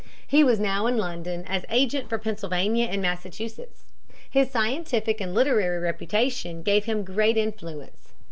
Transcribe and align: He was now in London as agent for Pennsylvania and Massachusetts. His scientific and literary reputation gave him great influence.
He 0.25 0.43
was 0.43 0.59
now 0.59 0.87
in 0.87 0.97
London 0.97 1.45
as 1.45 1.63
agent 1.69 2.09
for 2.09 2.17
Pennsylvania 2.17 2.87
and 2.89 3.03
Massachusetts. 3.03 3.83
His 4.27 4.49
scientific 4.49 5.21
and 5.21 5.35
literary 5.35 5.77
reputation 5.79 6.63
gave 6.63 6.85
him 6.85 7.03
great 7.03 7.37
influence. 7.37 8.11